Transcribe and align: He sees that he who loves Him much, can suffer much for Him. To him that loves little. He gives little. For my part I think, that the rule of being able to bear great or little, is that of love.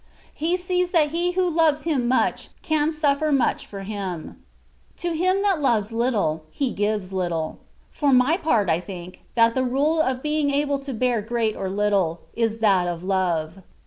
He 0.33 0.57
sees 0.57 0.89
that 0.89 1.09
he 1.09 1.33
who 1.33 1.47
loves 1.47 1.83
Him 1.83 2.07
much, 2.07 2.49
can 2.63 2.91
suffer 2.91 3.31
much 3.31 3.67
for 3.67 3.81
Him. 3.83 4.43
To 4.97 5.13
him 5.15 5.43
that 5.43 5.61
loves 5.61 5.91
little. 5.91 6.41
He 6.49 6.71
gives 6.71 7.13
little. 7.13 7.59
For 7.91 8.11
my 8.11 8.37
part 8.37 8.67
I 8.67 8.79
think, 8.79 9.21
that 9.35 9.53
the 9.53 9.63
rule 9.63 10.01
of 10.01 10.23
being 10.23 10.49
able 10.49 10.79
to 10.79 10.93
bear 10.95 11.21
great 11.21 11.55
or 11.55 11.69
little, 11.69 12.21
is 12.33 12.57
that 12.61 12.87
of 12.87 13.03
love. 13.03 13.57